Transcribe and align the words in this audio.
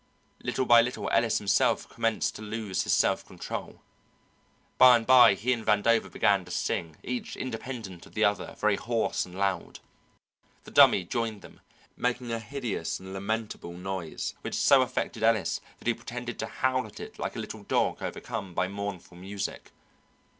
Little 0.41 0.65
by 0.65 0.81
little 0.81 1.11
Ellis 1.11 1.37
himself 1.37 1.87
commenced 1.87 2.33
to 2.35 2.41
lose 2.41 2.81
his 2.81 2.91
self 2.93 3.23
control. 3.23 3.83
By 4.79 4.95
and 4.95 5.05
by 5.05 5.35
he 5.35 5.53
and 5.53 5.63
Vandover 5.63 6.11
began 6.11 6.43
to 6.43 6.49
sing, 6.49 6.97
each 7.03 7.35
independent 7.37 8.07
of 8.07 8.15
the 8.15 8.23
other, 8.25 8.55
very 8.57 8.77
hoarse 8.77 9.27
and 9.27 9.35
loud. 9.37 9.79
The 10.63 10.71
Dummy 10.71 11.03
joined 11.03 11.43
them, 11.43 11.59
making 11.95 12.31
a 12.31 12.39
hideous 12.39 12.99
and 12.99 13.13
lamentable 13.13 13.73
noise 13.73 14.33
which 14.41 14.55
so 14.55 14.81
affected 14.81 15.21
Ellis 15.21 15.61
that 15.77 15.85
he 15.85 15.93
pretended 15.93 16.39
to 16.39 16.47
howl 16.47 16.87
at 16.87 16.99
it 16.99 17.19
like 17.19 17.35
a 17.35 17.39
little 17.39 17.61
dog 17.61 18.01
overcome 18.01 18.55
by 18.55 18.67
mournful 18.67 19.17
music. 19.17 19.69